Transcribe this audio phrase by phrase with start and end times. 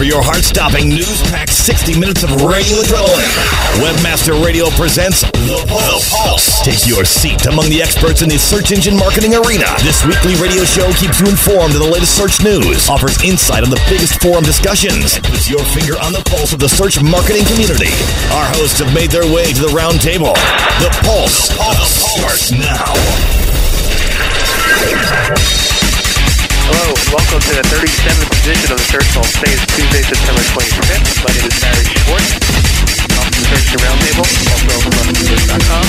[0.00, 3.28] for your heart-stopping, news-packed 60 minutes of radio adrenaline.
[3.84, 6.08] Webmaster Radio presents The Pulse.
[6.08, 6.48] The Pulse.
[6.64, 9.68] Take your seat among the experts in the search engine marketing arena.
[9.84, 13.68] This weekly radio show keeps you informed of the latest search news, offers insight on
[13.68, 17.44] the biggest forum discussions, and puts your finger on the pulse of the search marketing
[17.52, 17.92] community.
[18.32, 20.32] Our hosts have made their way to the round table.
[20.80, 21.92] The Pulse, the Pulse.
[22.16, 22.96] starts now.
[26.70, 29.34] Hello, and welcome to the 37th edition of the Search Pulse.
[29.42, 31.02] Today is Tuesday, September 25th.
[31.26, 32.30] My name is Barry Schwartz.
[33.10, 35.86] I'm the Search Roundtable, also from RustyBrick.com.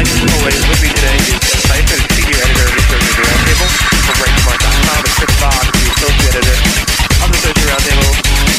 [0.00, 4.16] Like always, with me today is Ben Pfeiffer, Senior Editor of the Search Roundtable, from
[4.24, 6.72] RankSmart.com, and Chris Fox, the Associate Editor
[7.20, 8.12] of the Search Roundtable,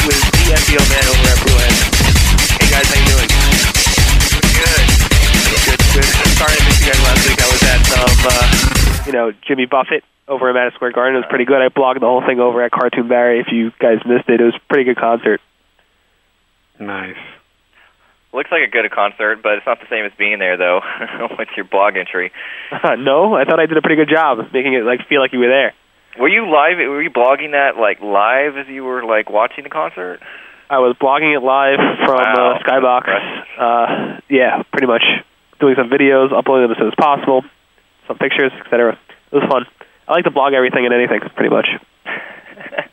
[0.05, 1.73] with the SEO man over at Bluehead.
[1.97, 2.04] Hey
[9.15, 11.15] know, Jimmy Buffett over at Madison Square Garden.
[11.15, 11.61] It was pretty good.
[11.61, 13.39] I blogged the whole thing over at Cartoon Barry.
[13.39, 15.41] If you guys missed it, it was a pretty good concert.
[16.79, 17.17] Nice.
[18.33, 20.81] Looks like a good concert, but it's not the same as being there, though.
[21.39, 22.31] with your blog entry.
[22.99, 25.31] no, I thought I did a pretty good job of making it like feel like
[25.31, 25.73] you were there.
[26.19, 26.77] Were you live?
[26.77, 30.19] Were you blogging that like live as you were like watching the concert?
[30.69, 32.55] I was blogging it live from Wow.
[32.55, 33.05] uh, Skybox.
[33.55, 35.03] Uh, yeah, pretty much
[35.59, 37.43] doing some videos, uploading them as soon as possible,
[38.07, 38.97] some pictures, etc.
[39.35, 39.65] It was fun.
[40.07, 41.67] I like to blog everything and anything, pretty much.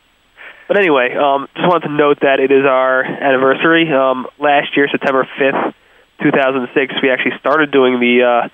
[0.73, 3.93] But anyway, um, just wanted to note that it is our anniversary.
[3.93, 5.75] Um, last year, September 5th,
[6.23, 8.49] 2006, we actually started doing the uh,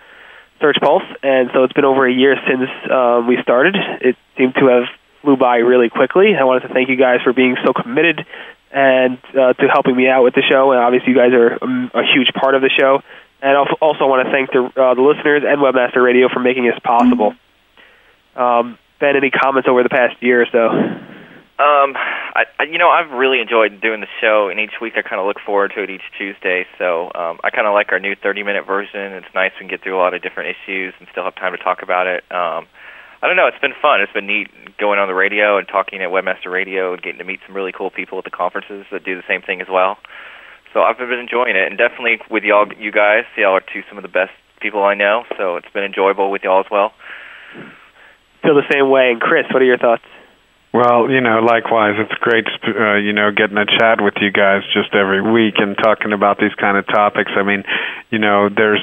[0.61, 3.77] Search Pulse, and so it's been over a year since um, we started.
[4.01, 4.85] It seemed to have
[5.23, 6.35] flew by really quickly.
[6.35, 8.27] I wanted to thank you guys for being so committed
[8.73, 10.73] and uh, to helping me out with the show.
[10.73, 13.01] And obviously, you guys are um, a huge part of the show.
[13.41, 16.65] And I also want to thank the, uh, the listeners and Webmaster Radio for making
[16.65, 17.37] this possible.
[18.39, 20.71] Um, ben, any comments over the past year or so?
[21.59, 25.19] Um, I, you know I've really enjoyed doing the show, and each week I kind
[25.19, 26.67] of look forward to it each Tuesday.
[26.79, 29.19] So um, I kind of like our new 30-minute version.
[29.19, 31.51] It's nice we can get through a lot of different issues and still have time
[31.51, 32.23] to talk about it.
[32.31, 32.71] Um,
[33.21, 33.49] I don't know.
[33.49, 34.01] It's been fun.
[34.01, 34.47] It's been neat
[34.79, 37.73] going on the radio and talking at Webmaster Radio and getting to meet some really
[37.73, 39.99] cool people at the conferences that do the same thing as well.
[40.73, 43.99] So I've been enjoying it, and definitely with y'all, you guys, y'all are two some
[43.99, 45.25] of the best people I know.
[45.37, 46.93] So it's been enjoyable with y'all as well.
[48.49, 49.13] Feel the same way.
[49.13, 50.01] And Chris, what are your thoughts?
[50.73, 54.65] Well, you know, likewise, it's great, uh, you know, getting a chat with you guys
[54.73, 57.29] just every week and talking about these kind of topics.
[57.37, 57.65] I mean,
[58.09, 58.81] you know, there's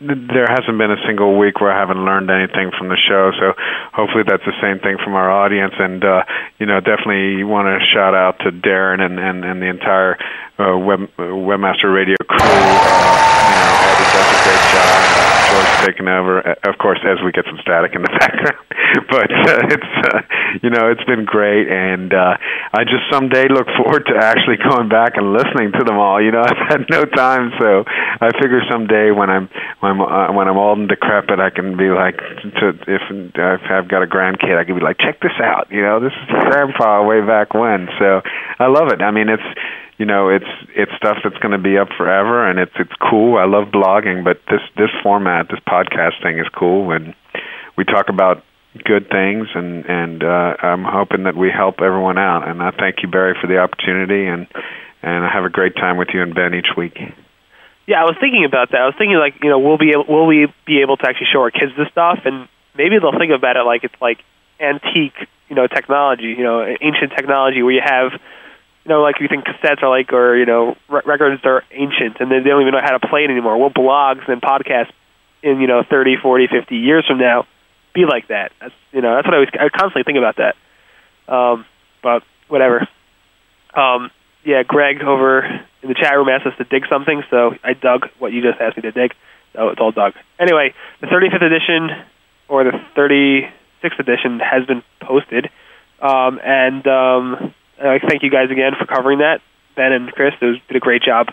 [0.00, 3.32] there hasn't been a single week where I haven't learned anything from the show.
[3.40, 3.56] So
[3.96, 5.72] hopefully that's the same thing from our audience.
[5.78, 6.24] And uh,
[6.58, 10.20] you know, definitely want to shout out to Darren and and, and the entire
[10.60, 12.44] uh, web webmaster radio crew.
[12.44, 15.27] Uh, you know, Eddie does a great job.
[15.48, 18.68] George taking over, of course, as we get some static in the background.
[19.10, 20.20] but uh, it's uh,
[20.62, 22.36] you know it's been great, and uh,
[22.72, 26.22] I just someday look forward to actually going back and listening to them all.
[26.22, 29.48] You know, I've had no time, so I figure someday when I'm
[29.80, 33.88] when I'm uh, when I'm old and decrepit, I can be like, to if I've
[33.88, 35.68] got a grandkid, I can be like, check this out.
[35.70, 37.88] You know, this is Grandpa way back when.
[37.98, 38.20] So
[38.58, 39.02] I love it.
[39.02, 39.48] I mean, it's
[39.98, 43.36] you know it's it's stuff that's going to be up forever and it's it's cool
[43.36, 47.14] i love blogging but this this format this podcast thing is cool and
[47.76, 48.44] we talk about
[48.84, 53.02] good things and and uh i'm hoping that we help everyone out and i thank
[53.02, 54.46] you barry for the opportunity and
[55.02, 56.96] and i have a great time with you and ben each week
[57.88, 58.82] Yeah, I was thinking about that.
[58.82, 61.28] I was thinking like, you know, we'll be able, will we be able to actually
[61.32, 64.20] show our kids this stuff, and maybe they'll think about it like it's like
[64.60, 65.16] antique,
[65.48, 68.12] you know, technology, you know, ancient technology where you have,
[68.88, 72.20] you know, like you think cassettes are like, or you know, re- records are ancient,
[72.20, 73.60] and they don't even know how to play it anymore.
[73.60, 74.92] Will blogs and podcasts
[75.42, 77.46] in you know thirty, forty, fifty years from now
[77.94, 78.52] be like that?
[78.58, 80.56] That's you know, that's what I was I constantly think about that.
[81.30, 81.66] Um,
[82.02, 82.88] but whatever.
[83.74, 84.10] Um,
[84.42, 85.44] yeah, Greg over
[85.82, 88.58] in the chat room asked us to dig something, so I dug what you just
[88.58, 89.12] asked me to dig.
[89.52, 90.14] So it's all dug.
[90.40, 90.72] Anyway,
[91.02, 91.90] the 35th edition
[92.48, 95.50] or the 36th edition has been posted,
[96.00, 99.40] um, and um, Thank you guys again for covering that.
[99.76, 101.28] Ben and Chris those did a great job.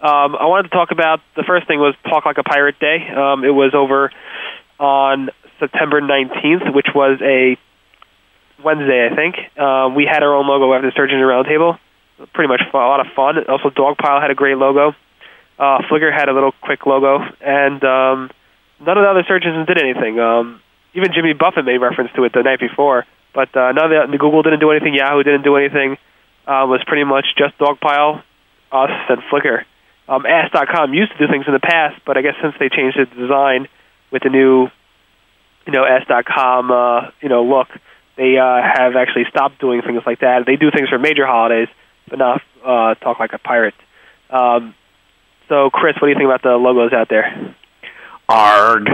[0.00, 3.08] Um, I wanted to talk about the first thing was Talk Like a Pirate Day.
[3.08, 4.10] Um, it was over
[4.78, 7.56] on September 19th, which was a
[8.62, 9.58] Wednesday, I think.
[9.58, 11.78] Um, we had our own logo after the Engine Roundtable.
[12.34, 13.36] Pretty much a lot of fun.
[13.48, 14.94] Also, Dogpile had a great logo.
[15.58, 18.30] Uh, Flickr had a little quick logo, and um,
[18.80, 20.20] none of the other engines did anything.
[20.20, 20.60] Um,
[20.94, 23.06] even Jimmy Buffett made reference to it the night before,
[23.36, 24.94] but uh, none of the, Google didn't do anything.
[24.94, 25.98] Yahoo didn't do anything.
[26.48, 28.22] Uh, it was pretty much just Dogpile,
[28.72, 29.64] us, and Flickr.
[30.08, 32.96] Um, Ask.com used to do things in the past, but I guess since they changed
[32.98, 33.68] the design
[34.10, 34.68] with the new,
[35.66, 37.68] you know, Ask.com, uh, you know, look,
[38.16, 40.46] they uh, have actually stopped doing things like that.
[40.46, 41.68] They do things for major holidays,
[42.08, 43.74] but not uh, talk like a pirate.
[44.30, 44.74] Um,
[45.50, 47.54] so, Chris, what do you think about the logos out there?
[48.30, 48.88] Arg.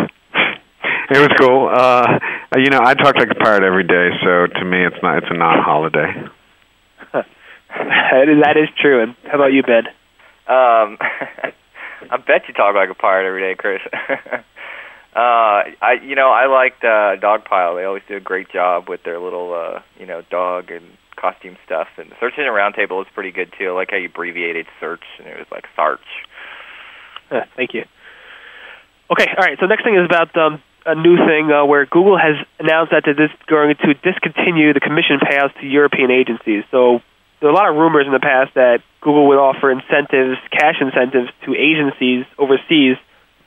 [1.10, 1.68] It was cool.
[1.72, 2.18] Uh,
[2.56, 5.18] you know, I talk like a pirate every day, so to me, it's not.
[5.18, 6.28] It's a non-holiday.
[7.12, 9.02] that, is, that is true.
[9.02, 9.86] And how about you, Ben?
[10.46, 10.98] Um,
[12.10, 13.80] I bet you talk like a pirate every day, Chris.
[13.92, 14.42] uh,
[15.16, 17.76] I, you know, I liked uh, Dogpile.
[17.76, 20.84] They always do a great job with their little, uh, you know, dog and
[21.16, 21.88] costume stuff.
[21.96, 23.70] And the Search Engine Roundtable is pretty good too.
[23.70, 25.98] I like how you abbreviated search, and it was like Sarch.
[27.30, 27.84] Uh, thank you.
[29.10, 29.58] Okay, all right.
[29.60, 33.04] So next thing is about um, a new thing uh, where Google has announced that
[33.04, 36.64] they're going to discontinue the commission payouts to European agencies.
[36.70, 37.00] So
[37.40, 40.76] there are a lot of rumors in the past that Google would offer incentives, cash
[40.80, 42.96] incentives to agencies overseas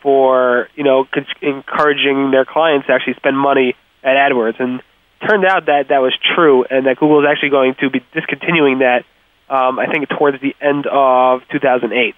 [0.02, 1.08] for you know
[1.42, 4.60] encouraging their clients to actually spend money at AdWords.
[4.60, 4.82] And
[5.28, 8.80] turned out that that was true, and that Google is actually going to be discontinuing
[8.80, 9.04] that.
[9.48, 12.16] Um, I think towards the end of 2008.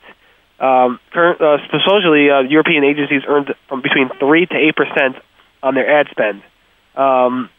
[0.60, 5.16] Um, current, uh, supposedly, uh, European agencies earned from between three to eight percent
[5.62, 6.42] on their ad spend,
[6.96, 7.50] um,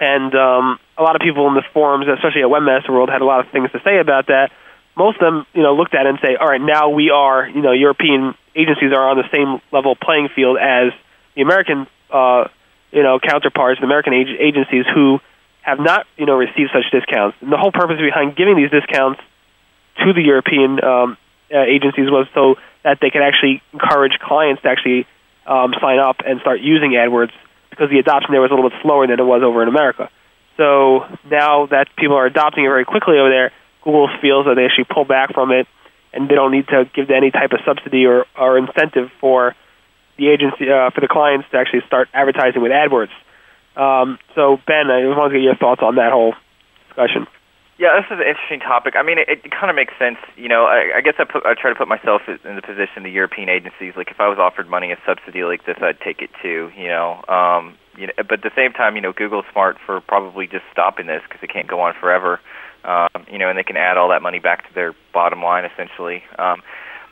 [0.00, 3.24] and um, a lot of people in the forums, especially at Webmaster World, had a
[3.24, 4.50] lot of things to say about that.
[4.96, 7.48] Most of them, you know, looked at it and say, "All right, now we are,
[7.48, 10.92] you know, European agencies are on the same level playing field as
[11.36, 12.48] the American, uh,
[12.90, 15.20] you know, counterparts, the American ag- agencies who
[15.62, 19.20] have not, you know, received such discounts." And the whole purpose behind giving these discounts
[20.02, 21.16] to the European um,
[21.52, 25.06] uh, agencies was so that they could actually encourage clients to actually
[25.46, 27.32] um, sign up and start using AdWords
[27.70, 30.10] because the adoption there was a little bit slower than it was over in America.
[30.56, 33.52] So now that people are adopting it very quickly over there,
[33.82, 35.66] Google feels that they actually pull back from it
[36.12, 39.54] and they don't need to give any type of subsidy or, or incentive for
[40.18, 43.14] the agency uh, for the clients to actually start advertising with AdWords.
[43.76, 46.34] Um, so Ben, I just want to get your thoughts on that whole
[46.88, 47.26] discussion.
[47.78, 48.94] Yeah, this is an interesting topic.
[48.98, 50.18] I mean, it, it kind of makes sense.
[50.34, 53.06] You know, I, I guess I put I try to put myself in the position
[53.06, 53.94] the European agencies.
[53.94, 56.74] Like, if I was offered money as subsidy like this, I'd take it too.
[56.74, 60.00] You know, um, you know, but at the same time, you know, Google's smart for
[60.02, 62.40] probably just stopping this because it can't go on forever.
[62.82, 65.64] Um, you know, and they can add all that money back to their bottom line
[65.64, 66.22] essentially.
[66.36, 66.62] Um,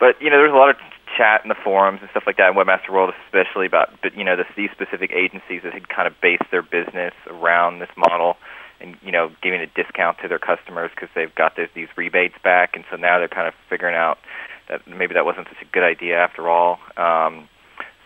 [0.01, 0.77] but you know, there's a lot of
[1.17, 4.25] chat in the forums and stuff like that in Webmaster World, especially about, but you
[4.25, 8.37] know, this, these specific agencies that had kind of based their business around this model
[8.81, 12.35] and you know giving a discount to their customers because they've got this, these rebates
[12.43, 14.19] back, and so now they're kind of figuring out
[14.69, 16.79] that maybe that wasn't such a good idea after all.
[16.97, 17.49] Um,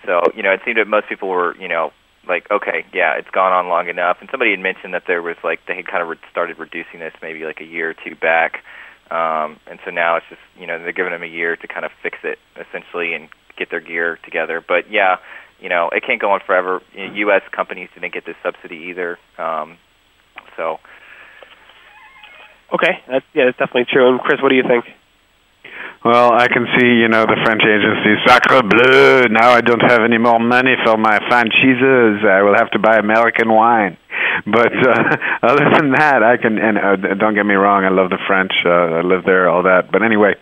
[0.04, 1.92] so you know, it seemed that most people were you know
[2.26, 4.18] like okay, yeah, it's gone on long enough.
[4.20, 7.00] And somebody had mentioned that there was like they had kind of re- started reducing
[7.00, 8.62] this maybe like a year or two back.
[9.10, 11.84] Um, and so now it's just you know they're giving them a year to kind
[11.84, 14.62] of fix it essentially and get their gear together.
[14.66, 15.16] But yeah,
[15.60, 16.80] you know it can't go on forever.
[16.94, 17.42] You know, U.S.
[17.50, 19.18] companies didn't get this subsidy either.
[19.38, 19.78] Um,
[20.56, 20.78] so.
[22.72, 24.08] Okay, that's yeah, that's definitely true.
[24.08, 24.84] And Chris, what do you think?
[26.04, 30.00] Well, I can see, you know, the French agency, sacre bleu, now I don't have
[30.00, 32.24] any more money for my fine cheeses.
[32.24, 33.98] I will have to buy American wine.
[34.46, 38.08] But uh, other than that, I can, and uh, don't get me wrong, I love
[38.08, 38.52] the French.
[38.64, 39.92] Uh, I live there, all that.
[39.92, 40.34] But anyway,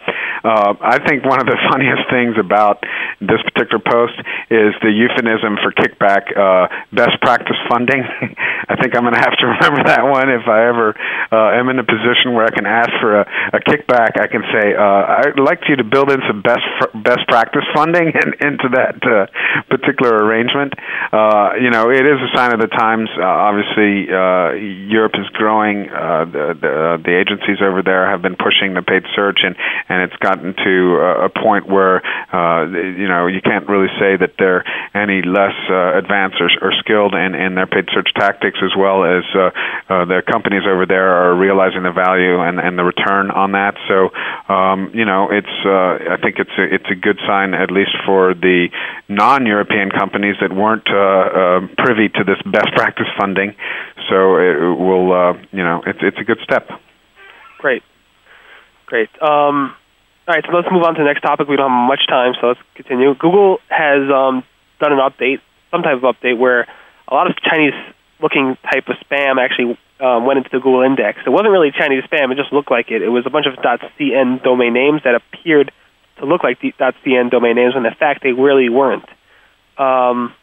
[0.44, 2.84] uh, I think one of the funniest things about
[3.20, 4.14] this particular post
[4.50, 8.06] is the euphemism for kickback, uh, best practice funding.
[8.68, 10.94] I think I'm going to have to remember that one if I ever
[11.32, 14.20] uh, am in a position where I can ask for a, a kickback.
[14.20, 16.64] I can say, uh, I'd like you to build in some best
[17.02, 19.26] best practice funding in, into that uh,
[19.68, 20.74] particular arrangement.
[21.12, 23.08] Uh, you know, it is a sign of the times.
[23.16, 24.52] Uh, obviously, uh,
[24.88, 25.88] Europe is growing.
[25.88, 29.56] Uh, the, the, the agencies over there have been pushing the paid search, and
[29.88, 34.16] and it's gotten to a, a point where uh, you know you can't really say
[34.16, 38.57] that they're any less uh, advanced or, or skilled in, in their paid search tactics,
[38.62, 39.50] as well as uh,
[39.88, 43.74] uh, the companies over there are realizing the value and, and the return on that.
[43.88, 44.10] So
[44.52, 47.92] um, you know, it's uh, I think it's a, it's a good sign at least
[48.06, 48.68] for the
[49.08, 53.54] non-European companies that weren't uh, uh, privy to this best practice funding.
[54.08, 56.68] So it will uh, you know it's it's a good step.
[57.58, 57.82] Great,
[58.86, 59.10] great.
[59.20, 59.74] Um,
[60.28, 61.48] all right, so let's move on to the next topic.
[61.48, 63.14] We don't have much time, so let's continue.
[63.14, 64.44] Google has um,
[64.78, 66.68] done an update, some type of update, where
[67.08, 67.36] a lot of
[68.20, 71.20] Chinese-looking type of spam actually um, went into the Google Index.
[71.26, 73.02] It wasn't really Chinese spam; it just looked like it.
[73.02, 75.72] It was a bunch of .cn domain names that appeared
[76.18, 79.08] to look like .cn domain names, when in fact they really weren't.
[79.76, 80.34] Um,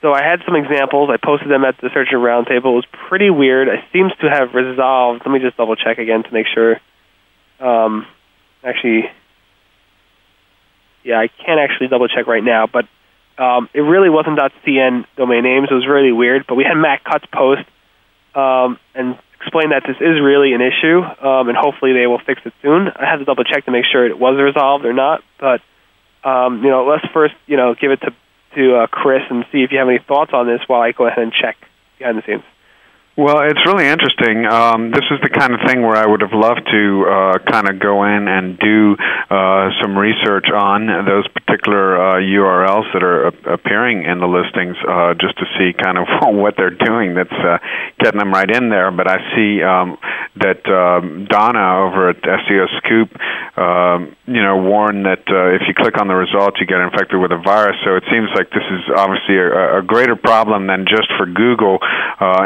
[0.00, 1.10] so I had some examples.
[1.12, 2.72] I posted them at the Search Engine Roundtable.
[2.72, 3.68] It was pretty weird.
[3.68, 5.22] It seems to have resolved.
[5.26, 6.80] Let me just double check again to make sure.
[7.60, 8.06] Um,
[8.64, 9.10] actually,
[11.04, 12.86] yeah, I can't actually double check right now, but
[13.40, 15.68] um, it really wasn't .cn domain names.
[15.70, 16.46] It was really weird.
[16.46, 17.66] But we had Matt Cutts post
[18.34, 22.42] um, and explain that this is really an issue, um, and hopefully they will fix
[22.44, 22.88] it soon.
[22.88, 25.62] I have to double check to make sure it was resolved or not, but
[26.22, 28.14] um, you know, let's first you know give it to
[28.56, 31.06] to uh, Chris and see if you have any thoughts on this while I go
[31.06, 31.56] ahead and check
[31.98, 32.42] behind the scenes.
[33.16, 34.46] Well, it's really interesting.
[34.46, 37.68] Um, this is the kind of thing where I would have loved to uh, kind
[37.68, 38.94] of go in and do
[39.28, 45.18] uh, some research on those particular uh, URLs that are appearing in the listings, uh,
[45.18, 46.06] just to see kind of
[46.38, 47.58] what they're doing that's uh,
[47.98, 48.92] getting them right in there.
[48.92, 49.98] But I see um,
[50.38, 53.10] that um, Donna over at SEO Scoop,
[53.58, 57.18] um, you know, warned that uh, if you click on the results, you get infected
[57.18, 57.74] with a virus.
[57.82, 61.82] So it seems like this is obviously a, a greater problem than just for Google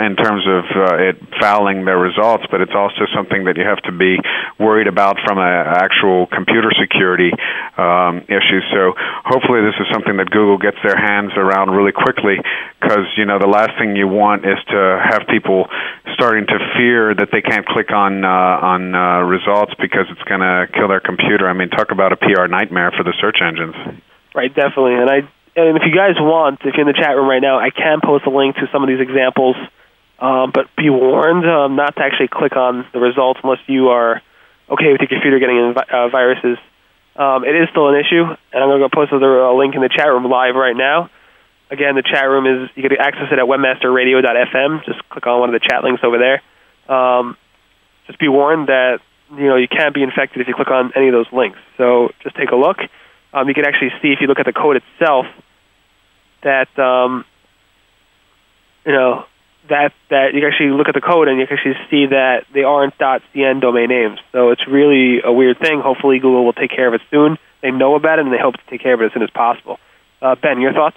[0.00, 3.66] in terms of of uh, it fouling their results, but it's also something that you
[3.66, 4.16] have to be
[4.58, 7.34] worried about from an actual computer security
[7.76, 8.62] um, issue.
[8.70, 8.94] So
[9.26, 12.38] hopefully, this is something that Google gets their hands around really quickly,
[12.78, 15.66] because you know the last thing you want is to have people
[16.14, 20.40] starting to fear that they can't click on uh, on uh, results because it's going
[20.40, 21.50] to kill their computer.
[21.50, 23.74] I mean, talk about a PR nightmare for the search engines.
[24.34, 25.18] Right, definitely, and I
[25.56, 28.00] and if you guys want, if you're in the chat room right now, I can
[28.02, 29.54] post a link to some of these examples
[30.18, 34.22] um, but be warned um, not to actually click on the results unless you are
[34.70, 36.58] okay with your computer getting inv- uh, viruses.
[37.16, 39.18] Um, it is still an issue, and I'm going to go post a
[39.54, 41.10] link in the chat room live right now.
[41.70, 44.84] Again, the chat room is you can access it at webmasterradio.fm.
[44.84, 46.42] Just click on one of the chat links over there.
[46.94, 47.36] Um,
[48.06, 51.08] just be warned that you know you can't be infected if you click on any
[51.08, 51.58] of those links.
[51.78, 52.78] So just take a look.
[53.32, 55.26] Um, you can actually see if you look at the code itself
[56.42, 57.24] that um,
[58.84, 59.24] you know
[59.68, 62.44] that that you can actually look at the code and you can actually see that
[62.52, 64.18] they aren't .cn domain names.
[64.32, 65.80] So it's really a weird thing.
[65.80, 67.38] Hopefully, Google will take care of it soon.
[67.62, 69.30] They know about it and they hope to take care of it as soon as
[69.30, 69.78] possible.
[70.20, 70.96] Uh, ben, your thoughts?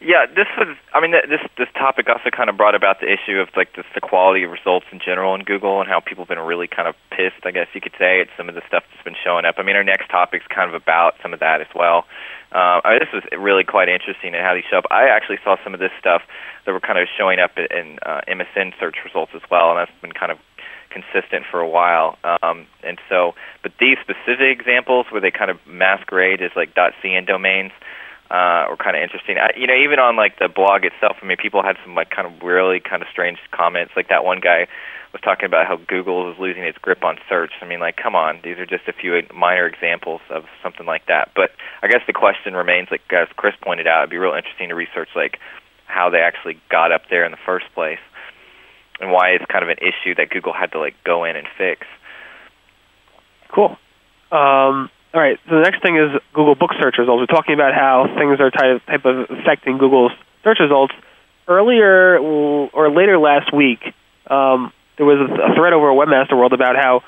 [0.00, 0.76] Yeah, this was.
[0.94, 3.88] I mean, this this topic also kind of brought about the issue of like just
[3.94, 6.88] the quality of results in general in Google and how people have been really kind
[6.88, 9.44] of pissed, I guess you could say, at some of the stuff that's been showing
[9.44, 9.56] up.
[9.58, 12.06] I mean, our next topic's kind of about some of that as well.
[12.50, 14.86] Uh, I mean, this was really quite interesting in how these show up.
[14.90, 16.22] I actually saw some of this stuff
[16.64, 20.00] that were kind of showing up in uh, MSN search results as well, and that's
[20.00, 20.38] been kind of
[20.88, 22.16] consistent for a while.
[22.24, 27.26] Um, and so, but these specific examples where they kind of masquerade as like .cn
[27.26, 27.72] domains
[28.30, 29.38] uh, were kind of interesting.
[29.38, 32.10] I, you know, even on like the blog itself, I mean, people had some like
[32.10, 33.92] kind of really kind of strange comments.
[33.96, 34.68] Like that one guy
[35.12, 37.50] was talking about how Google is losing its grip on search.
[37.60, 41.06] I mean, like, come on, these are just a few minor examples of something like
[41.06, 41.32] that.
[41.34, 41.50] But
[41.82, 44.74] I guess the question remains, like as Chris pointed out, it'd be real interesting to
[44.76, 45.38] research like
[45.86, 47.98] how they actually got up there in the first place,
[49.00, 51.48] and why it's kind of an issue that Google had to like go in and
[51.58, 51.86] fix.
[53.48, 53.76] Cool.
[54.30, 55.38] Um, all right.
[55.48, 57.20] So the next thing is Google Book search results.
[57.20, 60.12] We're talking about how things are type type of affecting Google's
[60.44, 60.94] search results.
[61.48, 63.80] Earlier or later last week,
[64.28, 67.02] um, there was a thread over Webmaster World about how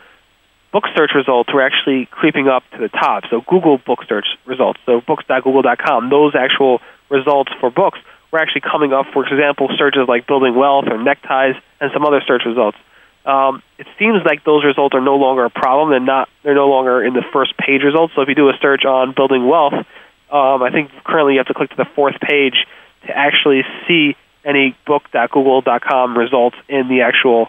[0.72, 3.24] book search results were actually creeping up to the top.
[3.30, 8.00] So Google book search results, so books.google.com, those actual results for books
[8.32, 9.06] were actually coming up.
[9.12, 12.78] For example, searches like building wealth or neckties and some other search results.
[13.24, 15.90] Um, it seems like those results are no longer a problem.
[15.90, 16.28] They're not.
[16.42, 18.14] They're no longer in the first page results.
[18.16, 21.46] So if you do a search on building wealth, um, I think currently you have
[21.46, 22.66] to click to the fourth page
[23.06, 27.48] to actually see any book.google.com results in the actual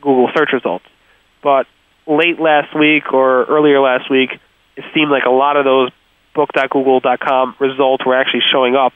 [0.00, 0.84] Google search results.
[1.42, 1.66] But
[2.06, 4.30] late last week or earlier last week,
[4.76, 5.90] it seemed like a lot of those
[6.34, 8.92] book.google.com results were actually showing up,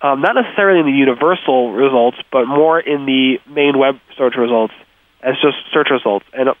[0.00, 4.74] um, not necessarily in the universal results, but more in the main web search results
[5.22, 6.26] as just search results.
[6.32, 6.54] And uh,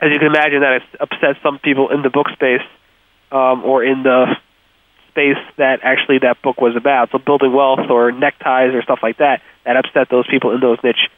[0.00, 2.64] as you can imagine, that has upset some people in the book space
[3.32, 4.36] um, or in the
[5.10, 7.10] space that actually that book was about.
[7.10, 10.78] So building wealth or neckties or stuff like that, that upset those people in those
[10.84, 11.08] niche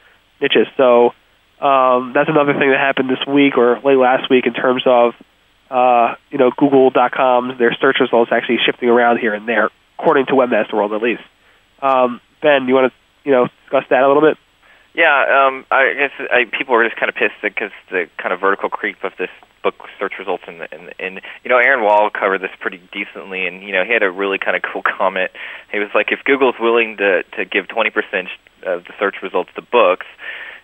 [0.40, 0.68] niches.
[0.76, 1.10] So
[1.60, 5.14] um, that's another thing that happened this week or late last week in terms of
[5.70, 10.32] uh, you know Google.com's their search results actually shifting around here and there, according to
[10.32, 11.22] Webmaster World at least.
[11.82, 14.38] Um, ben, you want to you know discuss that a little bit?
[14.98, 18.40] Yeah, um, I guess I, people were just kind of pissed because the kind of
[18.40, 19.30] vertical creep of this
[19.62, 20.66] book search results and
[20.98, 24.10] and you know Aaron Wall covered this pretty decently and you know he had a
[24.10, 25.30] really kind of cool comment.
[25.70, 27.94] He was like, if Google's willing to to give 20%
[28.66, 30.06] of the search results to books,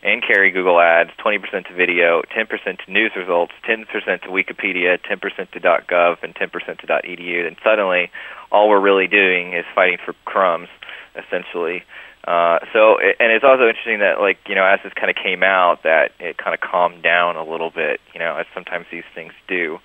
[0.03, 3.87] and carry Google Ads, 20% to video, 10% to news results, 10%
[4.23, 7.47] to Wikipedia, 10% to .gov, and 10% to .edu.
[7.47, 8.11] And suddenly,
[8.53, 10.69] all we're really doing is fighting for crumbs,
[11.17, 11.85] essentially.
[12.27, 15.43] Uh, so, and it's also interesting that, like, you know, as this kind of came
[15.43, 19.05] out, that it kind of calmed down a little bit, you know, as sometimes these
[19.15, 19.79] things do.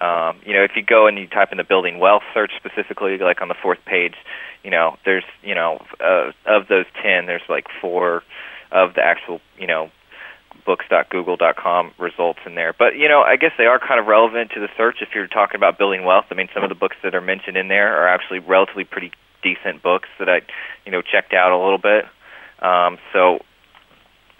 [0.00, 3.16] Um, you know, if you go and you type in the building wealth search specifically,
[3.18, 4.14] like on the fourth page,
[4.64, 8.24] you know, there's, you know, uh, of those 10, there's like four
[8.72, 9.90] of the actual, you know,
[10.66, 12.72] books.google.com results in there.
[12.76, 15.26] But you know, I guess they are kind of relevant to the search if you're
[15.26, 16.26] talking about building wealth.
[16.30, 19.12] I mean, some of the books that are mentioned in there are actually relatively pretty
[19.44, 20.40] decent books that I,
[20.84, 22.04] you know, checked out a little bit.
[22.60, 23.38] Um, so,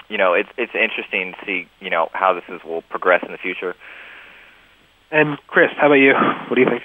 [0.09, 3.31] you know, it's it's interesting to see you know how this is will progress in
[3.31, 3.77] the future.
[5.11, 6.15] And Chris, how about you?
[6.49, 6.83] What do you think?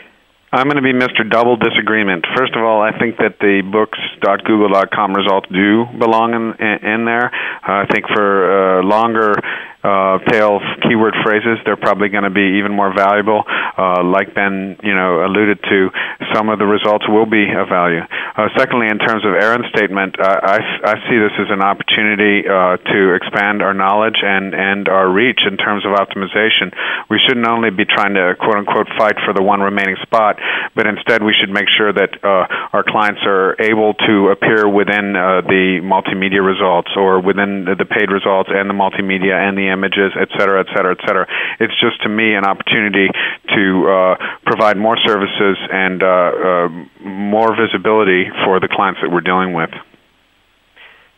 [0.52, 1.30] I'm going to be Mr.
[1.30, 2.26] Double Disagreement.
[2.36, 7.30] First of all, I think that the books.google.com results do belong in in there.
[7.62, 9.36] Uh, I think for uh, longer
[9.84, 13.44] uh, tail keyword phrases, they're probably going to be even more valuable.
[13.48, 15.88] Uh, like Ben, you know, alluded to,
[16.36, 18.04] some of the results will be of value.
[18.04, 22.44] Uh, secondly, in terms of Aaron's statement, uh, I, I see this as an opportunity
[22.44, 26.76] uh, to expand our knowledge and and our reach in terms of optimization.
[27.10, 30.36] We shouldn't only be trying to quote unquote fight for the one remaining spot,
[30.76, 35.14] but instead we should make sure that uh, our clients are able to appear within
[35.16, 40.30] the multimedia results or within the paid results and the multimedia and the images, et
[40.38, 41.28] cetera, et cetera, et cetera.
[41.60, 43.08] It's just to me an opportunity
[43.56, 46.68] to uh, provide more services and uh, uh,
[47.04, 49.70] more visibility for the clients that we're dealing with.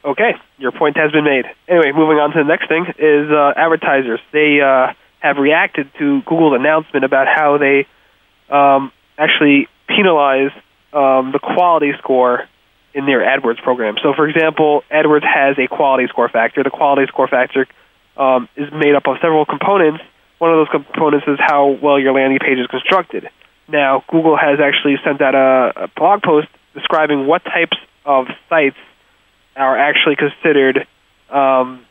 [0.04, 1.46] Okay, your point has been made.
[1.68, 4.20] Anyway, moving on to the next thing is uh, advertisers.
[4.34, 7.86] They uh, have reacted to Google's announcement about how they
[8.50, 10.52] um, actually penalize
[10.92, 12.48] um, the quality score
[12.94, 13.96] in their AdWords program.
[14.02, 16.64] So, for example, AdWords has a quality score factor.
[16.64, 17.68] The quality score factor
[18.22, 20.04] um, is made up of several components.
[20.38, 23.28] One of those components is how well your landing page is constructed.
[23.68, 28.78] Now, Google has actually sent out a, a blog post describing what types of sites
[29.56, 30.88] are actually considered,
[31.30, 31.86] um,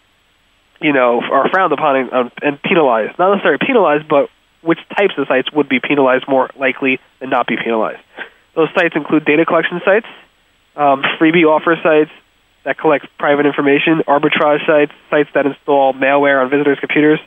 [0.80, 3.18] you know, are frowned upon and, and penalized.
[3.18, 4.30] Not necessarily penalized, but
[4.62, 8.02] which types of sites would be penalized more likely than not be penalized.
[8.54, 10.06] Those sites include data collection sites,
[10.76, 12.10] um, freebie offer sites
[12.64, 17.20] that collect private information, arbitrage sites, sites that install malware on visitors' computers,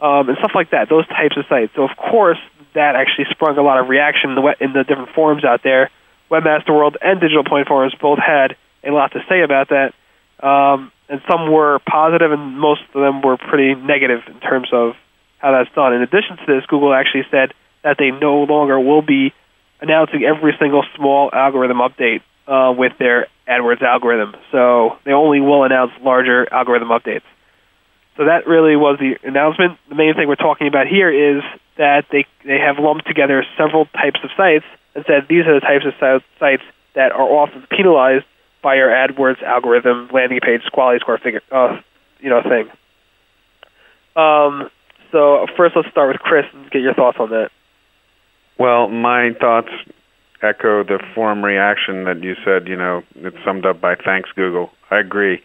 [0.00, 0.88] um, and stuff like that.
[0.88, 1.72] Those types of sites.
[1.74, 2.38] So, of course,
[2.74, 5.90] that actually sprung a lot of reaction in the, in the different forums out there.
[6.30, 9.92] Webmaster World and Digital Point forums both had a lot to say about that.
[10.44, 14.94] Um, and some were positive, and most of them were pretty negative in terms of
[15.38, 15.92] how that's done.
[15.92, 19.34] In addition to this, Google actually said that they no longer will be
[19.80, 24.34] announcing every single small algorithm update uh, with their AdWords algorithm.
[24.50, 27.22] So they only will announce larger algorithm updates.
[28.16, 29.78] So that really was the announcement.
[29.88, 31.42] The main thing we're talking about here is
[31.78, 35.60] that they they have lumped together several types of sites and said these are the
[35.60, 36.62] types of sites
[36.94, 38.26] that are often penalized
[38.62, 41.80] by your AdWords algorithm landing page quality score figure, uh,
[42.20, 42.70] you know, thing.
[44.14, 44.70] Um,
[45.10, 47.50] so first, let's start with Chris and get your thoughts on that.
[48.58, 49.70] Well, my thoughts
[50.42, 52.68] echo the forum reaction that you said.
[52.68, 55.42] You know, it's summed up by "Thanks, Google." I agree.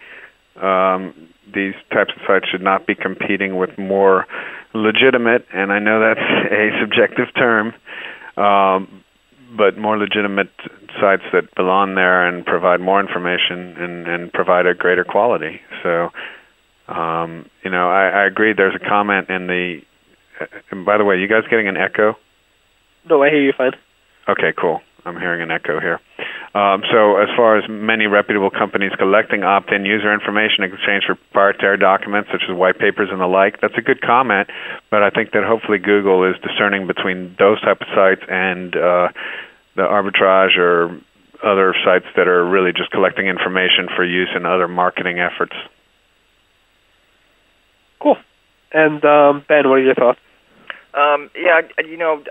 [0.62, 1.14] Um,
[1.54, 4.26] these types of sites should not be competing with more
[4.74, 6.20] legitimate, and I know that's
[6.52, 7.74] a subjective term,
[8.36, 9.04] um,
[9.56, 10.50] but more legitimate
[11.00, 15.62] sites that belong there and provide more information and, and provide a greater quality.
[15.84, 16.10] So
[16.88, 18.54] um, you know, I, I agree.
[18.54, 19.82] There's a comment in the.
[20.72, 22.16] And by the way, you guys getting an echo?
[23.10, 23.72] No, I hear you fine.
[24.28, 24.82] Okay, cool.
[25.06, 26.02] I'm hearing an echo here.
[26.54, 31.16] Um, so, as far as many reputable companies collecting opt-in user information in exchange for
[31.16, 34.50] proprietary documents such as white papers and the like, that's a good comment.
[34.92, 39.10] But I think that hopefully Google is discerning between those type of sites and uh,
[39.76, 41.00] the arbitrage or
[41.44, 45.54] other sites that are really just collecting information for use in other marketing efforts.
[48.02, 48.18] Cool.
[48.74, 50.20] And um, Ben, what are your thoughts?
[50.94, 52.24] Um, yeah, you know,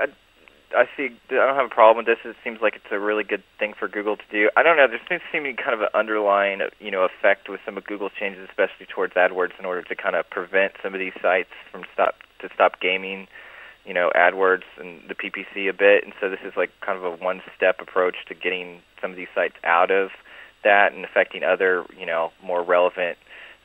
[0.77, 1.09] I, see.
[1.31, 2.19] I don't have a problem with this.
[2.25, 4.51] It seems like it's a really good thing for Google to do.
[4.57, 4.87] I don't know.
[4.87, 8.13] There seems to be kind of an underlying, you know, effect with some of Google's
[8.19, 11.85] changes, especially towards AdWords, in order to kind of prevent some of these sites from
[11.93, 13.27] stop to stop gaming,
[13.87, 16.05] you know, AdWords and the PPC a bit.
[16.05, 19.33] And so this is like kind of a one-step approach to getting some of these
[19.35, 20.11] sites out of
[20.65, 23.17] that and affecting other, you know, more relevant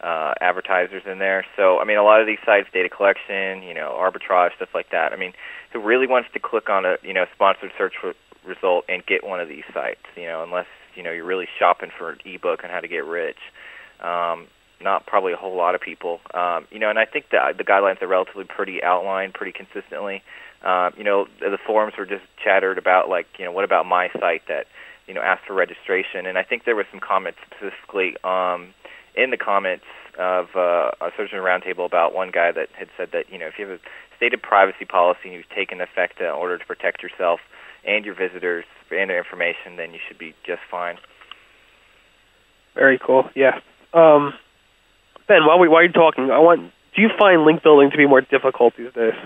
[0.01, 1.45] uh, advertisers in there.
[1.55, 4.89] So, I mean, a lot of these sites, data collection, you know, arbitrage, stuff like
[4.91, 5.13] that.
[5.13, 5.33] I mean,
[5.73, 7.93] who really wants to click on a, you know, sponsored search
[8.45, 11.91] result and get one of these sites, you know, unless, you know, you're really shopping
[11.97, 13.37] for an ebook on how to get rich.
[14.01, 14.47] Um,
[14.81, 16.19] not probably a whole lot of people.
[16.33, 20.23] Um, you know, and I think that the guidelines are relatively pretty outlined pretty consistently.
[20.63, 24.09] Uh, you know, the forums were just chattered about, like, you know, what about my
[24.19, 24.65] site that,
[25.07, 26.25] you know, asked for registration?
[26.25, 28.73] And I think there was some comments specifically um,
[29.15, 29.85] in the comments
[30.17, 33.47] of uh, a Search Engine Roundtable about one guy that had said that you know
[33.47, 33.81] if you have a
[34.21, 37.39] stated privacy policy and you've taken effect in order to protect yourself
[37.83, 40.97] and your visitors and their information, then you should be just fine.
[42.75, 43.27] Very cool.
[43.35, 43.59] Yeah.
[43.95, 44.33] Um,
[45.27, 48.05] ben, while we while you're talking, I want do you find link building to be
[48.05, 49.17] more difficult these days?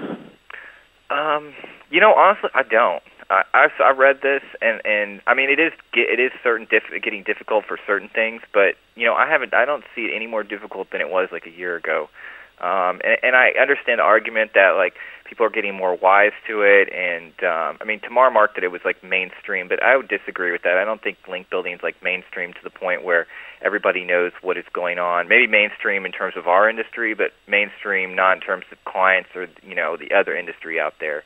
[1.09, 1.53] Um,
[1.91, 3.03] you know, honestly, I don't.
[3.29, 6.83] I I, I read this, and and I mean, it is it is certain diff,
[7.03, 10.27] getting difficult for certain things, but you know, I haven't I don't see it any
[10.27, 12.09] more difficult than it was like a year ago.
[12.59, 14.93] Um, and, and I understand the argument that like
[15.25, 18.71] people are getting more wise to it, and um, I mean, Tamar marked that it
[18.71, 20.77] was like mainstream, but I would disagree with that.
[20.77, 23.27] I don't think link building is like mainstream to the point where
[23.61, 25.27] everybody knows what is going on.
[25.27, 29.47] Maybe mainstream in terms of our industry, but mainstream not in terms of clients or
[29.63, 31.23] you know the other industry out there.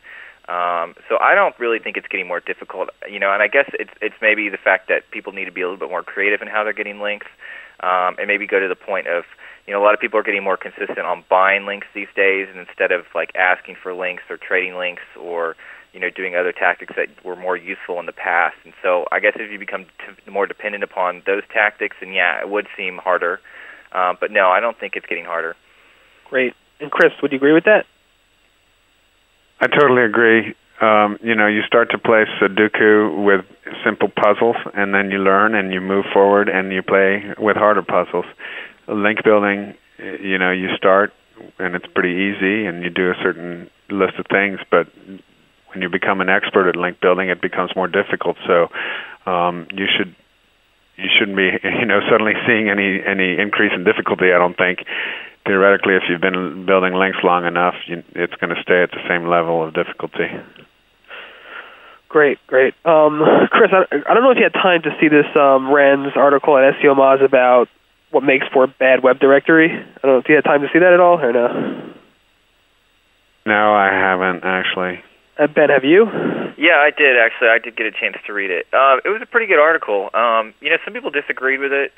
[0.50, 3.32] Um, so I don't really think it's getting more difficult, you know.
[3.32, 5.78] And I guess it's it's maybe the fact that people need to be a little
[5.78, 7.28] bit more creative in how they're getting links,
[7.82, 9.24] um, and maybe go to the point of
[9.70, 12.48] you know, a lot of people are getting more consistent on buying links these days,
[12.50, 15.56] and instead of like asking for links or trading links or
[15.94, 18.56] you know doing other tactics that were more useful in the past.
[18.66, 22.42] And so, I guess if you become t- more dependent upon those tactics, then yeah,
[22.42, 23.42] it would seem harder.
[23.92, 25.56] Um, but no, I don't think it's getting harder.
[26.32, 26.56] Great.
[26.80, 27.86] And Chris, would you agree with that?
[29.60, 30.56] I totally agree.
[30.82, 33.46] Um, you know, you start to play Sudoku with
[33.84, 37.82] simple puzzles, and then you learn and you move forward and you play with harder
[37.82, 38.26] puzzles
[38.94, 41.14] link building, you know, you start
[41.58, 44.88] and it's pretty easy, and you do a certain list of things, but
[45.68, 48.36] when you become an expert at link building, it becomes more difficult.
[48.46, 48.68] So
[49.30, 50.16] um, you should
[50.98, 54.34] you shouldn't be you know suddenly seeing any any increase in difficulty.
[54.34, 54.80] I don't think.
[55.46, 59.02] Theoretically, if you've been building links long enough, you, it's going to stay at the
[59.08, 60.28] same level of difficulty.
[62.10, 62.74] Great, great.
[62.86, 66.18] Um, Chris, I, I don't know if you had time to see this um, Rand's
[66.18, 67.70] article at SEO Moz about
[68.10, 69.70] what makes for a bad web directory.
[69.70, 71.94] I don't know if you had time to see that at all or no.
[73.46, 75.04] No, I haven't actually.
[75.38, 76.06] Uh, ben, have you?
[76.58, 77.50] Yeah, I did actually.
[77.50, 78.66] I did get a chance to read it.
[78.74, 80.10] Uh, it was a pretty good article.
[80.14, 81.94] Um, you know, some people disagreed with it.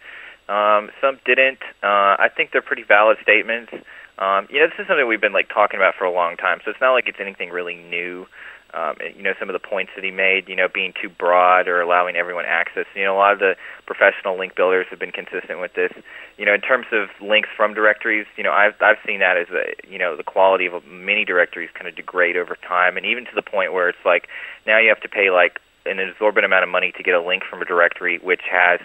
[0.49, 1.59] Um, some didn't.
[1.81, 3.71] Uh, I think they're pretty valid statements.
[4.19, 6.59] Um, you know, this is something we've been like talking about for a long time,
[6.63, 8.27] so it's not like it's anything really new
[8.73, 11.67] um, you know some of the points that he made, you know, being too broad
[11.67, 12.85] or allowing everyone access.
[12.95, 13.55] You know, a lot of the
[13.85, 15.91] professional link builders have been consistent with this.
[16.37, 19.47] You know, in terms of links from directories, you know, I've I've seen that as
[19.49, 23.25] a you know the quality of many directories kind of degrade over time, and even
[23.25, 24.27] to the point where it's like
[24.65, 27.43] now you have to pay like an exorbitant amount of money to get a link
[27.49, 28.79] from a directory which has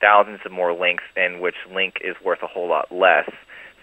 [0.00, 3.30] thousands of more links and which link is worth a whole lot less.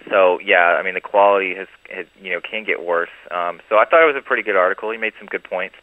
[0.09, 3.09] So yeah, I mean the quality has, has you know can get worse.
[3.31, 4.91] Um, so I thought it was a pretty good article.
[4.91, 5.75] He made some good points.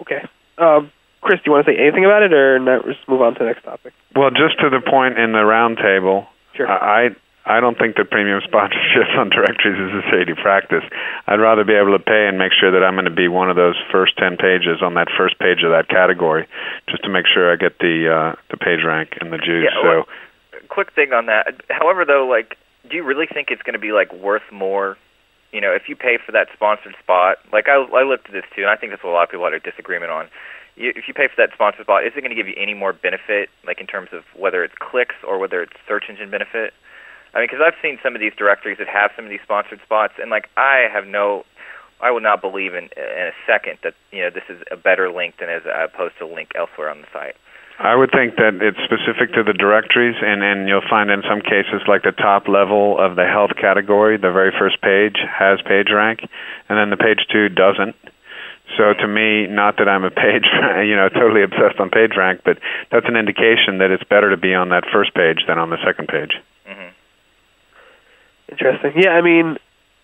[0.00, 0.28] Okay,
[0.58, 3.34] um, Chris, do you want to say anything about it, or not, just move on
[3.34, 3.92] to the next topic?
[4.14, 6.68] Well, just to the point in the roundtable, sure.
[6.68, 10.82] I I don't think that premium sponsorships on directories is a shady practice.
[11.26, 13.50] I'd rather be able to pay and make sure that I'm going to be one
[13.50, 16.46] of those first ten pages on that first page of that category,
[16.88, 19.66] just to make sure I get the uh, the page rank and the juice.
[19.66, 19.88] Yeah, so.
[19.88, 20.04] Well,
[20.76, 21.56] quick thing on that.
[21.70, 24.98] However, though, like, do you really think it's going to be like worth more?
[25.52, 28.44] You know, if you pay for that sponsored spot, like I, I looked at this
[28.54, 30.28] too, and I think that's what a lot of people had a disagreement on.
[30.76, 32.74] You, if you pay for that sponsored spot, is it going to give you any
[32.74, 36.74] more benefit, like in terms of whether it's clicks or whether it's search engine benefit?
[37.32, 39.80] I mean, because I've seen some of these directories that have some of these sponsored
[39.80, 41.46] spots, and like I have no,
[42.04, 45.08] I would not believe in in a second that you know this is a better
[45.08, 47.36] link than as opposed to a link elsewhere on the site.
[47.78, 51.42] I would think that it's specific to the directories, and, and you'll find in some
[51.42, 56.26] cases, like the top level of the health category, the very first page has PageRank,
[56.68, 57.94] and then the page two doesn't.
[58.78, 60.48] So to me, not that I'm a page,
[60.88, 62.58] you know, totally obsessed on PageRank, but
[62.90, 65.78] that's an indication that it's better to be on that first page than on the
[65.84, 66.32] second page.
[66.66, 66.88] Mm-hmm.
[68.48, 68.92] Interesting.
[68.96, 69.58] Yeah, I mean,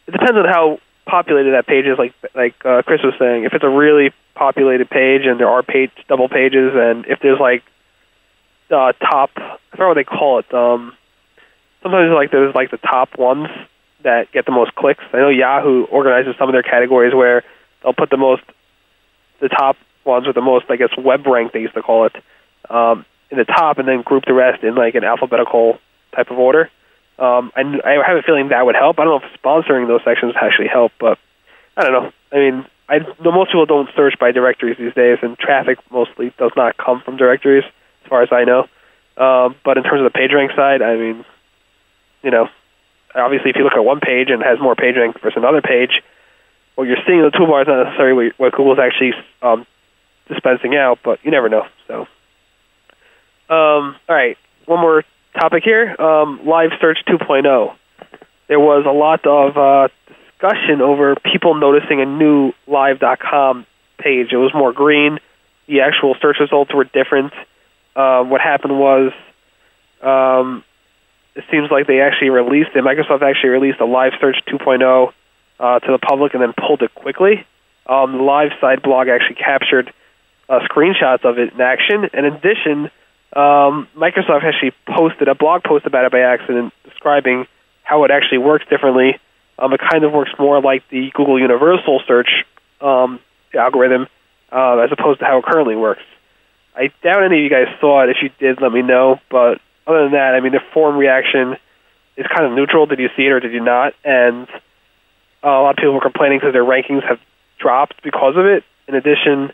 [0.06, 1.98] it depends on how populated that page is.
[1.98, 5.62] Like like uh, Chris was saying, if it's a really populated page and there are
[5.62, 7.62] page double pages, and if there's like
[8.70, 10.52] uh, top, I forget what they call it.
[10.52, 10.96] Um,
[11.82, 13.48] sometimes like there's like the top ones
[14.02, 15.04] that get the most clicks.
[15.12, 17.44] I know Yahoo organizes some of their categories where
[17.82, 18.42] they'll put the most,
[19.40, 22.16] the top ones with the most, I guess, web rank they used to call it,
[22.68, 25.78] um, in the top, and then group the rest in like an alphabetical
[26.14, 26.70] type of order.
[27.22, 28.98] Um, and I have a feeling that would help.
[28.98, 31.18] I don't know if sponsoring those sections actually help, but
[31.76, 32.12] I don't know.
[32.32, 36.50] I mean, I most people don't search by directories these days, and traffic mostly does
[36.56, 37.62] not come from directories,
[38.02, 38.66] as far as I know.
[39.16, 41.24] Um, but in terms of the PageRank side, I mean,
[42.24, 42.48] you know,
[43.14, 46.02] obviously if you look at one page and it has more PageRank versus another page,
[46.74, 49.64] what you're seeing in the toolbar is not necessarily what Google's actually um,
[50.26, 51.66] dispensing out, but you never know.
[51.86, 52.00] So,
[53.48, 55.04] um, all right, one more
[55.38, 57.74] topic here: um, Live Search 2.0.
[58.48, 63.66] There was a lot of uh, discussion over people noticing a new live.com
[63.98, 64.32] page.
[64.32, 65.18] It was more green.
[65.66, 67.32] The actual search results were different.
[67.94, 69.12] Uh, what happened was
[70.02, 70.64] um,
[71.34, 72.84] it seems like they actually released it.
[72.84, 75.12] Microsoft actually released a Live Search 2.0
[75.60, 77.46] uh, to the public and then pulled it quickly.
[77.86, 79.92] Um, the live side blog actually captured
[80.48, 82.08] uh, screenshots of it in action.
[82.12, 82.90] In addition,
[83.34, 87.46] um, Microsoft actually posted a blog post about it by accident describing
[87.82, 89.18] how it actually works differently.
[89.58, 92.44] Um, it kind of works more like the Google Universal Search
[92.80, 93.20] um,
[93.54, 94.06] algorithm
[94.50, 96.02] uh, as opposed to how it currently works.
[96.76, 98.10] I doubt any of you guys saw it.
[98.10, 99.20] If you did, let me know.
[99.30, 101.56] But other than that, I mean, the forum reaction
[102.16, 102.86] is kind of neutral.
[102.86, 103.94] Did you see it or did you not?
[104.04, 104.48] And
[105.42, 107.18] uh, a lot of people were complaining because their rankings have
[107.58, 108.64] dropped because of it.
[108.88, 109.52] In addition,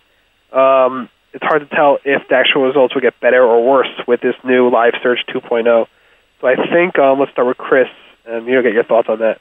[0.53, 4.21] um, it's hard to tell if the actual results will get better or worse with
[4.21, 5.87] this new Live Search 2.0.
[6.41, 7.89] So I think um, let's start with Chris,
[8.27, 9.41] and you know, get your thoughts on that.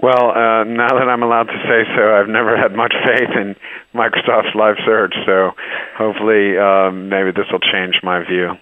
[0.00, 3.56] Well, uh, now that I'm allowed to say so, I've never had much faith in
[3.94, 5.14] Microsoft's Live Search.
[5.26, 5.52] So
[5.96, 8.52] hopefully, um, maybe this will change my view.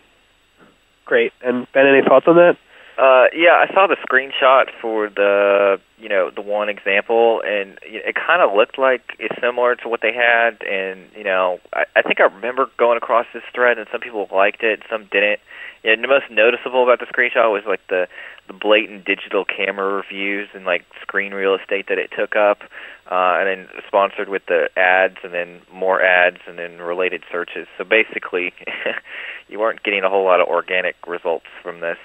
[1.04, 1.32] Great.
[1.42, 2.56] And Ben, any thoughts on that?
[2.98, 8.16] Uh, yeah, I saw the screenshot for the you know the one example, and it
[8.16, 10.62] kind of looked like it's similar to what they had.
[10.62, 14.26] And you know, I, I think I remember going across this thread, and some people
[14.32, 15.40] liked it, some didn't.
[15.84, 18.08] And the most noticeable about the screenshot was like the
[18.46, 22.62] the blatant digital camera reviews and like screen real estate that it took up,
[23.10, 27.66] uh, and then sponsored with the ads, and then more ads, and then related searches.
[27.76, 28.54] So basically,
[29.48, 31.98] you weren't getting a whole lot of organic results from this.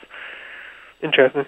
[1.04, 1.46] Interesting.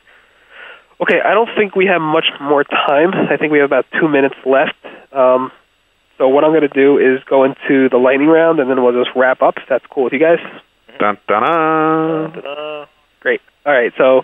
[1.02, 3.14] Okay, I don't think we have much more time.
[3.14, 4.76] I think we have about two minutes left.
[5.12, 5.52] Um,
[6.18, 9.04] so what I'm going to do is go into the lightning round, and then we'll
[9.04, 9.58] just wrap up.
[9.58, 10.40] If that's cool with you guys.
[11.00, 12.34] Dun, dun, dun.
[12.34, 12.86] Ta-da.
[13.20, 13.42] Great.
[13.66, 13.92] All right.
[13.98, 14.22] So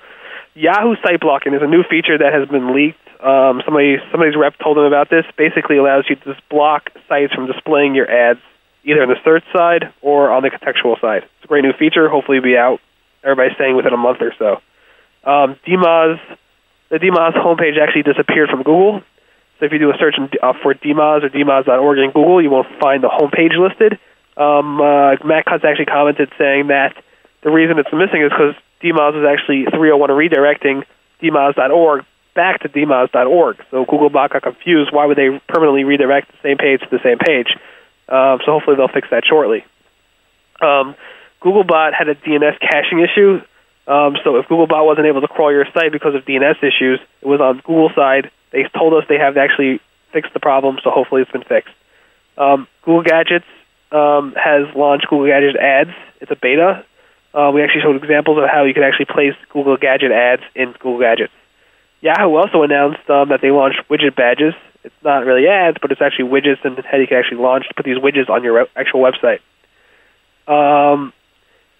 [0.54, 3.00] Yahoo site blocking is a new feature that has been leaked.
[3.20, 5.26] Um, somebody somebody's rep told them about this.
[5.38, 8.39] Basically, allows you to just block sites from displaying your ads
[8.84, 11.24] either on the search side or on the contextual side.
[11.24, 12.08] It's a great new feature.
[12.08, 12.80] Hopefully, it'll be out.
[13.24, 14.62] Everybody's saying within a month or so.
[15.30, 16.20] Um, DMOZ,
[16.89, 19.04] the DMOZ homepage actually disappeared from Google.
[19.60, 22.68] So if you do a search uh, for DMOZ or DMOZ.org in Google, you won't
[22.80, 24.00] find the homepage listed.
[24.36, 26.96] Um, uh, Matt Cutts actually commented saying that
[27.44, 30.84] the reason it's missing is because DMOZ is actually 301 redirecting
[31.22, 33.58] DMOZ.org back to DMOZ.org.
[33.70, 34.92] So Googlebot got confused.
[34.92, 37.54] Why would they permanently redirect the same page to the same page?
[38.08, 39.63] Um, so hopefully they'll fix that shortly.
[40.60, 40.96] Um,
[41.44, 43.42] Googlebot had a DNS caching issue.
[43.89, 47.28] Um, so if Googlebot wasn't able to crawl your site because of DNS issues, it
[47.28, 48.30] was on Google side.
[48.52, 49.82] They told us they have actually
[50.13, 51.73] fixed the problem, so hopefully it's been fixed.
[52.38, 53.49] Um, Google Gadgets
[53.91, 55.89] um, has launched Google Gadget ads.
[56.21, 56.86] It's a beta.
[57.34, 60.71] Uh, we actually showed examples of how you could actually place Google Gadget ads in
[60.73, 61.34] Google Gadgets.
[62.02, 64.54] Yahoo also announced um, that they launched widget badges.
[64.84, 67.86] It's not really ads, but it's actually widgets, and how you can actually launch put
[67.86, 69.41] these widgets on your re- actual website.
[70.47, 71.12] Um,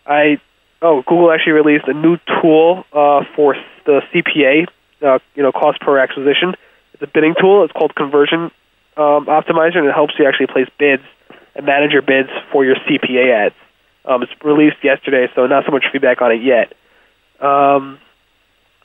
[0.06, 0.42] I
[0.82, 4.68] oh, Google actually released a new tool uh, for the CPA,
[5.02, 6.56] uh, you know, cost per acquisition.
[6.94, 7.64] It's a bidding tool.
[7.64, 8.52] It's called Conversion
[8.98, 11.04] um, Optimizer, and it helps you actually place bids
[11.56, 13.56] and manage your bids for your CPA ads.
[14.06, 16.74] Um, it's released yesterday, so not so much feedback on it yet.
[17.40, 18.00] Um,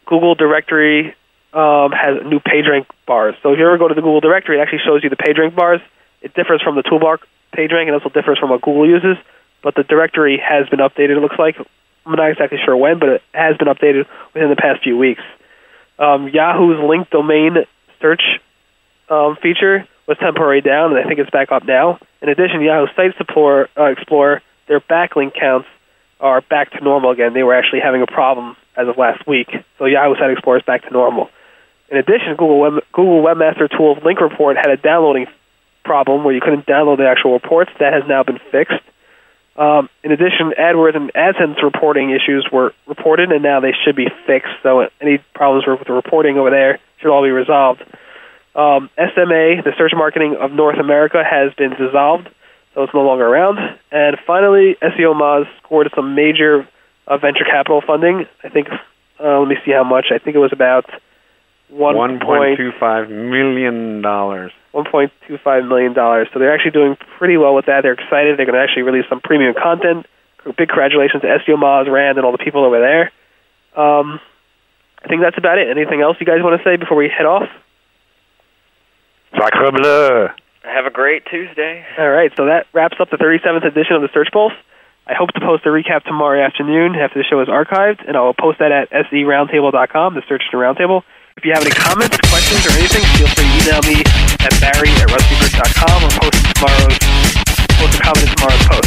[0.07, 1.15] Google Directory
[1.53, 3.35] um, has new PageRank bars.
[3.43, 5.55] So if you ever go to the Google Directory, it actually shows you the PageRank
[5.55, 5.81] bars.
[6.21, 7.19] It differs from the toolbar
[7.57, 9.17] PageRank, and also differs from what Google uses.
[9.63, 11.17] But the directory has been updated.
[11.17, 11.57] It looks like
[12.07, 15.23] I'm not exactly sure when, but it has been updated within the past few weeks.
[15.99, 17.57] Um, Yahoo's link domain
[18.01, 18.23] search
[19.09, 21.99] um, feature was temporarily down, and I think it's back up now.
[22.21, 25.69] In addition, Yahoo Site Explorer, uh, Explorer their backlink counts
[26.21, 27.35] are back to normal again.
[27.35, 30.65] They were actually having a problem as of last week, so Yahoo Site Explorer is
[30.65, 31.31] back to normal.
[31.91, 35.27] In addition, Google Web, Google Webmaster Tools link report had a downloading
[35.85, 37.71] problem where you couldn't download the actual reports.
[37.79, 38.81] That has now been fixed.
[39.57, 44.09] Um, in addition, AdWords and AdSense reporting issues were reported, and now they should be
[44.27, 44.53] fixed.
[44.63, 47.83] So any problems with the reporting over there should all be resolved.
[48.55, 52.29] Um, SMA, the Search Marketing of North America, has been dissolved,
[52.75, 53.59] so it's no longer around.
[53.91, 56.67] And finally, SEO Moz scored some major
[57.07, 58.27] uh, venture capital funding.
[58.43, 58.69] I think,
[59.21, 60.07] uh, let me see how much.
[60.11, 60.87] I think it was about
[61.69, 64.53] one One point two five million dollars.
[64.75, 65.95] $1.25 million.
[65.95, 67.83] So they're actually doing pretty well with that.
[67.83, 68.37] They're excited.
[68.37, 70.07] They're going to actually release some premium content.
[70.45, 73.13] Big congratulations to SEO Moz, Rand, and all the people over there.
[73.81, 74.21] Um,
[75.03, 75.71] I think that's about it.
[75.71, 77.49] Anything else you guys want to say before we head off?
[79.33, 80.29] Sacre bleu.
[80.63, 81.85] Have a great Tuesday.
[81.99, 84.53] All right, so that wraps up the 37th edition of the Search Pulse.
[85.07, 88.23] I hope to post a recap tomorrow afternoon after the show is archived, and I
[88.23, 91.03] will post that at seroundtable.com, the Search Engine Roundtable.
[91.37, 93.99] If you have any comments, questions, or anything, feel free to email me
[94.47, 96.99] at barry at rustybrick.com or post tomorrow's
[97.75, 98.87] post a comment in tomorrow's post.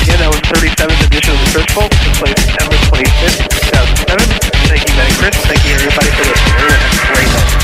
[0.00, 3.44] Again, that was 37th edition of the Search Pulse, took place September 25th,
[4.08, 4.24] 2007.
[4.72, 5.36] Thank you, Matt Chris.
[5.44, 6.56] Thank you, everybody, for listening.
[6.56, 7.61] Everyone have a great night.